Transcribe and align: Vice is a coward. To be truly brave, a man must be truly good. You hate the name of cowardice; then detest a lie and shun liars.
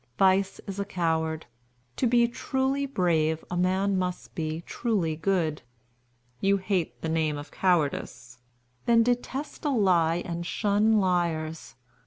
Vice 0.17 0.59
is 0.65 0.79
a 0.79 0.83
coward. 0.83 1.45
To 1.97 2.07
be 2.07 2.27
truly 2.27 2.87
brave, 2.87 3.45
a 3.51 3.55
man 3.55 3.99
must 3.99 4.33
be 4.33 4.61
truly 4.61 5.15
good. 5.15 5.61
You 6.39 6.57
hate 6.57 6.99
the 7.03 7.07
name 7.07 7.37
of 7.37 7.51
cowardice; 7.51 8.39
then 8.87 9.03
detest 9.03 9.63
a 9.63 9.69
lie 9.69 10.23
and 10.25 10.43
shun 10.43 10.93
liars. 10.99 11.75